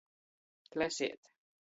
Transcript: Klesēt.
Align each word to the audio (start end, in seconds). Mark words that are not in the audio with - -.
Klesēt. 0.75 1.31